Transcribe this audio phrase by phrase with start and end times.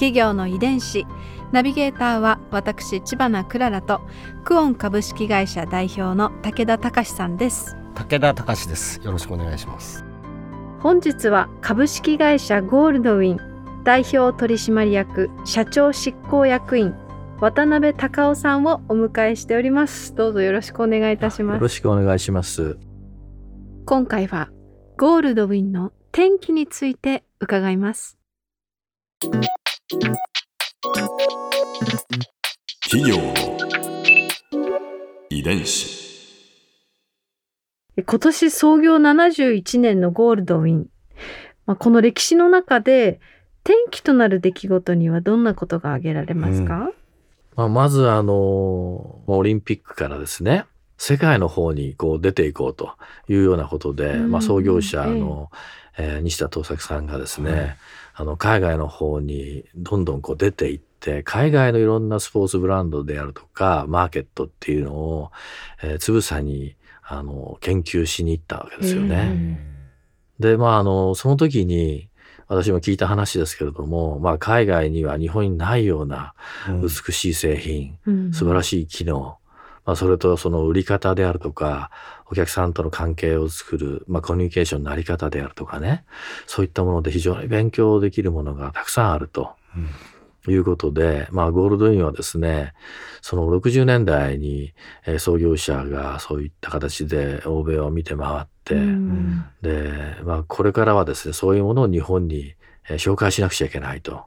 [0.00, 1.06] 企業の遺伝子。
[1.52, 4.00] ナビゲーターは私千葉なクララと
[4.44, 7.76] クオン株式会社代表の武田隆さんです。
[7.94, 8.98] 武田隆です。
[9.04, 10.02] よろしくお願いします。
[10.78, 16.94] 本日は株式会社ゴールドウィン代表取締役社長執行役員
[17.38, 20.14] 渡辺隆夫さんをお迎えしております。
[20.14, 21.56] どうぞよろしくお願いいたします。
[21.56, 22.78] よろしくお願いします。
[23.84, 24.48] 今回は
[24.96, 28.18] ゴールドウィンの天気について伺います
[29.90, 30.06] 企
[33.10, 33.34] 業の
[35.28, 35.98] 遺伝子。
[37.96, 40.86] 今年創業71年のゴールドウィン、
[41.66, 43.18] まあ、この歴史の中で
[43.64, 46.92] 転機となる出来事にはどんなことが挙げられますか、うん。
[47.56, 50.66] まあ、まずあのオリンピックからですね。
[50.98, 52.92] 世界の方にこう出ていこうと
[53.28, 55.50] いうようなことで、まあ、創業者の、
[55.98, 57.76] えー、西田藤作さんがですね、はい、
[58.20, 65.30] あの海外の方にどんどんこう出ていって海外のいろんなスポーツブランドであるとかマーケットっていうのを、
[65.82, 69.58] えー、つぶさにあの研究しに行ったわけですよね。
[70.38, 72.10] でまああのその時に
[72.46, 76.34] 私も聞いた話ですけれども、まあ、海外には日本にないような
[76.68, 79.38] 美しい製品、うん、素晴らしい機能、
[79.90, 81.90] まあ、それとその売り方であるとか
[82.26, 86.04] お客さんとの関係を作る、まあ、コミュニケーションのあり方であるとかね
[86.46, 89.56] そういったもので非常に勉強できるものがたくさんあると。
[90.48, 92.72] いうことで、まあ、ゴールドウィンはですね、
[93.20, 94.72] その60年代に、
[95.04, 99.92] えー、創業者がそういった形で欧米を見て回って、うん、で、
[100.24, 102.54] まあ、これからはですね、そういうものを日本に、
[102.88, 104.24] えー、紹介しなくちゃいけないと。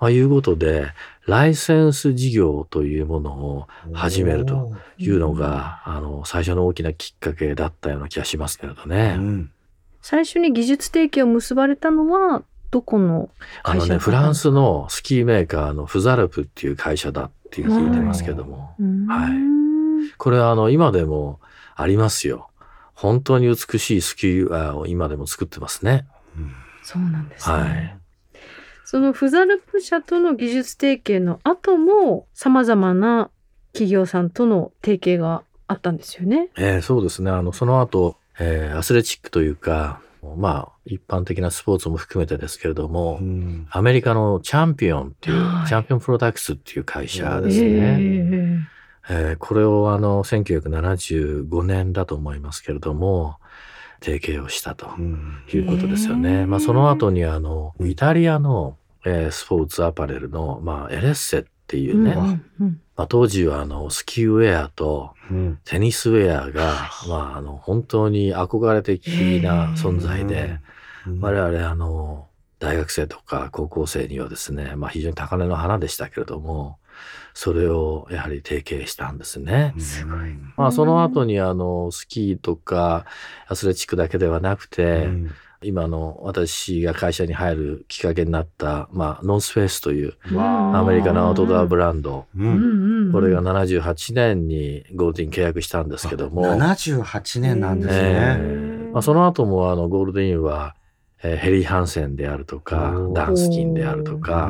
[0.00, 0.92] まあ、いうことで、
[1.26, 9.16] ライセンス事業というものを始めるというのが、あの、最初の大きなきっかけだったような気がしますけれどね。
[9.18, 9.52] うん、
[10.00, 13.30] 最初に技術提携を結ばれたのは、どこの
[13.62, 18.74] あのね、フランスのスキーメーカーのフザルプっていう会社だっていう聞いてますけども。
[19.08, 20.12] はい。
[20.16, 21.40] これはあの、今でも
[21.76, 22.48] ありますよ。
[22.94, 26.06] 本当に美しいスキーを今でも作ってますね。
[26.36, 26.52] うん、
[26.82, 27.54] そうなんですね。
[27.54, 27.99] はい。
[28.90, 33.30] そのフザルプ社との技術提携の後も様々な
[33.72, 36.48] 企業さんとの提携があったんですよね。
[36.56, 37.30] えー、そうですね。
[37.30, 40.00] あの、その後、えー、アスレチックというか、
[40.36, 47.68] まあ、一般的なスポーツも含めてですけれども、うん、アメリカのチャンピオンっていう、はい、チャンピオンプロダクツっていう会社ですね。
[47.68, 48.60] えー、
[49.08, 53.36] えー、これをあの、1975年だと思いますけれども、
[54.00, 54.88] 提携をしたと
[55.52, 56.46] いうことですよね。
[56.46, 65.14] まあ、その後にあの、イタリアの、えー、スポーツアパレルの、まあ、エレッセっていうね、うんうんまあ、当時はあのスキーウェアと
[65.64, 70.58] テニスウェアが、うん、まあ、あの本当に憧れ的な存在で、
[71.06, 72.26] えー、我々あの
[72.58, 76.76] 大学生とか高校生にはですね、まあ、非常に高嶺の花でしたけれども
[77.34, 79.74] それをやはり提携したんですね。
[79.78, 80.34] すごい。
[80.56, 83.06] まあその後にあのスキーとか
[83.48, 85.30] アスレチックだけではなくて、うん。
[85.62, 96.46] 今の私が会社に入るきっかけになった、まあ、ノースフェイスというアメリカのアウトドアブランド、うん、これが78年にゴールデン契約したんですけども。
[96.46, 100.74] 78年なんですね、えー、まあ、その後もあのゴールデンは、
[101.22, 104.48] えー、ヘリー・ハンセンであるとかダンスキンであるとか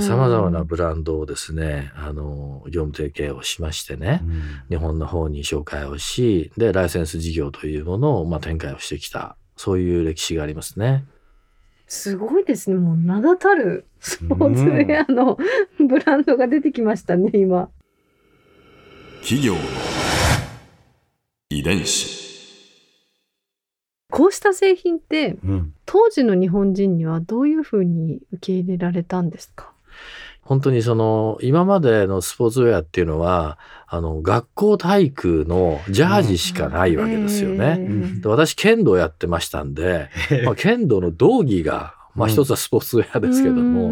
[0.00, 4.22] さまざまなブランドをですねあの業務提携をしましてね、
[4.68, 11.04] 日本の方に紹介をしでライセンス事業というものを、まあ、展開をしてきたそういう歴史がありますね。
[11.88, 12.76] すごいですね。
[12.76, 15.38] もう名だたるスポーツウェアの、
[15.78, 17.70] ブランドが出てきましたね、今。
[19.20, 19.60] 企業の
[21.50, 22.35] 遺伝子。
[24.16, 29.72] こうした製品って、うん、当時の日本人にはどういうふうに受け入れられたんですか？
[30.40, 33.58] 本当にその今までのスポーツウェアっていうのは
[33.88, 38.20] あの学校体育のジャージしかないわけですよね。
[38.20, 40.08] で私剣道やってましたんで、
[40.44, 43.90] まあ、剣道の道着がまあ一つはスポーツウェアですけども、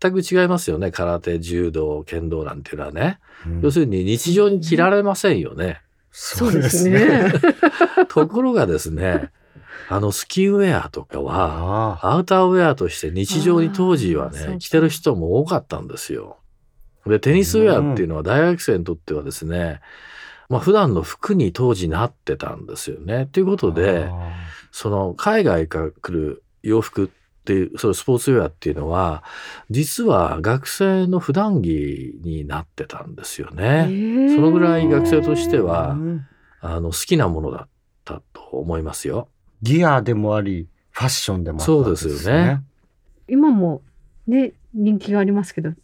[0.00, 0.90] 全く違いますよね。
[0.92, 3.18] 空手柔道剣道なんていうのはね、
[3.60, 5.82] 要するに日常に着られませんよね。
[6.20, 7.32] そうですね。
[8.10, 9.30] ところがですね
[9.88, 16.38] あのスキーウェアとかはあアウターウェアとして日常に当時はね着てる人も多かったんですよ。
[17.06, 19.80] でテニスウェアっていうのは大学生にとってはですね、
[20.48, 23.28] まあ普段の服に当時なってたんですよね。
[23.30, 24.10] ということで
[24.72, 27.08] その海外から来る洋服っ
[27.48, 29.24] ていうそういうスポーツウェアっていうのは
[29.70, 33.86] 実は学生の普段着になってたんですよね。
[34.34, 36.26] そのぐらい学生としてはうん
[36.60, 37.68] あの好きなものだっ
[38.04, 39.28] たと思いますよ。
[39.62, 42.12] ギアでもあり、ファッションでもあったんですね。
[42.12, 42.62] そうですよね
[43.28, 43.80] 今も
[44.26, 45.76] ね人気がありますけど、ん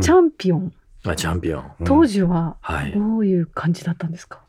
[0.00, 0.72] チャンピオン
[1.04, 1.70] まあ、チャンピオン。
[1.80, 4.40] うん当時ははいどういう感じだったんですか、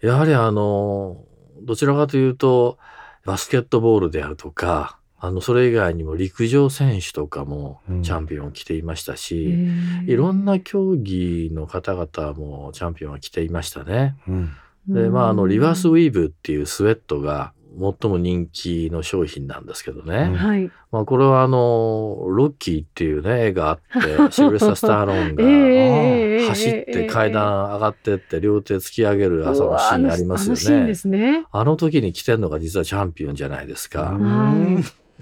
[0.00, 1.24] やはりあの
[1.62, 2.78] どちらかというと
[3.24, 8.02] バスケットボールであるとかあのそれ以外にも陸上選手とかもうん。
[8.02, 10.10] チャンピオンを着ていましたへし、ー。
[10.10, 14.16] いろんな競技の方々もチャンピオンは着ていましたね。
[14.26, 14.50] うん。
[14.88, 20.34] でまああのリバースウィィーブっていうスウェットが最も人気の商品なんですけどね、うん。
[20.34, 20.70] はい。
[20.90, 27.44] まあ、これはあのロッキーっていうね絵があって シルベスター・スターローンが、ええ走って階段
[27.74, 30.94] 上がってって両手突き上げる朝のシーンありますよあのシーンでね。
[30.96, 31.46] すね。
[31.52, 34.18] あの時に着てるのが実はチャンピオンじゃないですか。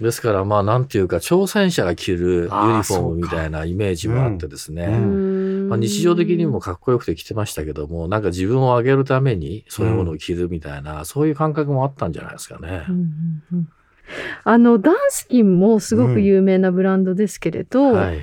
[0.00, 4.84] うんですからまあなんていうか挑戦者が着るユニフォームみたいなイメージもあってですね。
[4.84, 5.68] うん。
[5.68, 12.84] まあ、日常的にもかっこよくて着てましたけどもなんか自分を上げるためにそういうものを着るみたいな、そういう感覚もあったんじゃないですかね。
[12.88, 12.92] う。
[12.92, 13.68] んうんうん。
[14.44, 18.18] あのダンスキンもすごく有名なブランドですけれど、はい、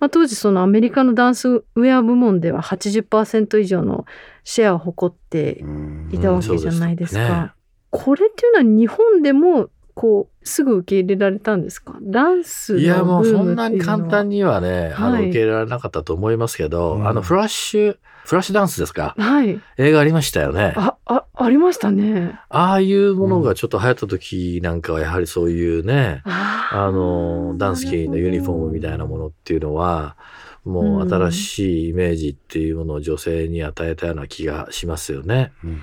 [0.00, 4.04] まあ、当時そのアメリカのダンスウェア部門では80%以上の
[4.44, 7.20] シェアを誇ってうんいたわけじゃないですか。
[7.20, 7.26] うん。
[7.26, 7.52] そうですね。
[7.90, 11.98] これっていうのは日本でもこうすぐ受け入れられたんですか？
[12.00, 15.24] ダンスのいやもうそんなに簡単にはね、あのはい。
[15.24, 17.08] 受け入れられなかったと思いますけど、うん。
[17.08, 19.16] あのフラッシュフラッシュダンスですか？
[19.18, 19.60] はい。
[19.76, 20.72] 映画ありましたよね。
[20.76, 22.38] あああありましたね。
[22.48, 30.16] あいうものがちょっと流行った時なんかはやはりそういうね、ああのダンスキーのユニフォームみたいなものっていうのは
[30.64, 35.50] もう新しいイメージっていうものを女性に与えたような気がしますよね。
[35.64, 35.82] うん。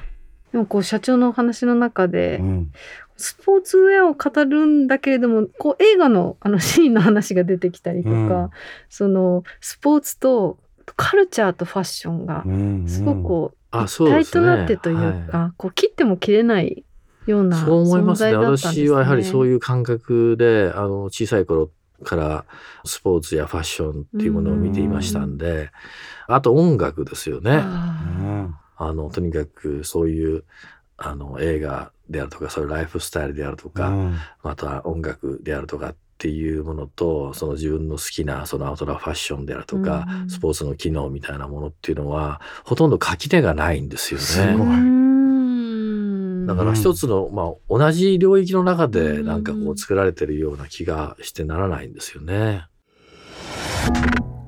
[0.53, 2.71] でもこう社長のお話の中で、うん
[3.17, 8.49] スポーツウェアを語るんだけれどもこう映画のあのシーンの話が出てきたりとか、うん。
[8.89, 10.57] そのスポーツと
[10.95, 14.45] カルチャーとファッションがうんすごくこうあ一体とそうですね。
[14.45, 16.85] なってというか、こう切っても切れない
[17.25, 18.29] ようなそう思いますね。
[18.29, 18.87] 存在だったんですね。
[18.87, 21.71] 私はやはりそういう感覚で、あの、小さい頃
[22.03, 22.45] から
[22.85, 25.71] スポーツやファッションっていうものを見ていましたんで、
[26.27, 27.61] あと音楽ですよね。
[28.77, 30.43] あの、とにかくそういう、
[30.97, 34.17] あの、映画であるとか、そういうライフスタイルであるとか、うん。
[34.43, 44.55] また音楽であるとかっていうものと、その自分の好きなそのアウトドアファッションであるとか、うんスポーツの機能みたいなものっていうのは、ほとんど垣根がないんですよすね。
[46.45, 52.67] だから一つの、まあ、同じ領域の中でなんかこう作られてるような気がしてならないんですよね。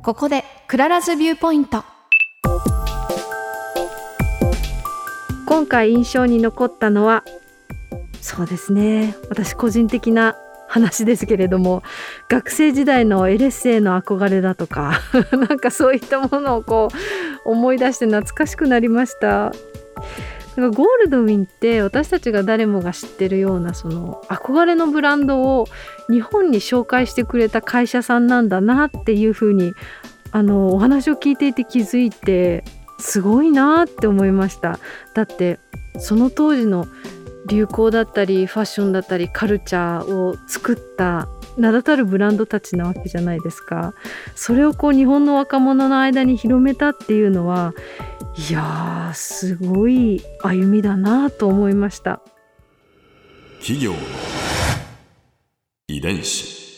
[0.03, 1.83] ここでクララズビューポイント
[5.57, 7.23] 今回印象に残ったのは
[8.21, 10.37] そうですね私個人的な
[10.67, 11.81] 話ですけれども
[12.29, 15.01] 学生時代のエレッセへの憧れだとか
[15.49, 16.89] なんかそういったものをこ
[17.43, 19.51] う思い出して懐かしくなりました。
[20.57, 25.67] なんかゴールドウィンって私たちが誰もが知ってるようなその憧れのブランドを
[26.07, 29.73] 日本に紹介してくれた会社さんなんだなっていうふうに
[30.31, 32.63] あのお話を聞いていて気づいて
[32.99, 34.79] すごいなって思いました。
[35.13, 35.59] だって
[35.99, 36.87] その当時の
[37.47, 41.27] 流行だったりファッションだったりカルチャーを作った
[41.57, 43.93] 名だたるブランドたちなわけじゃないですか。
[44.35, 47.73] それをこう日本の若者の間に広めたっていうのは
[48.49, 52.21] いやすごい歩みだなと思いました。
[53.59, 53.93] 企業
[55.87, 56.77] 遺伝子。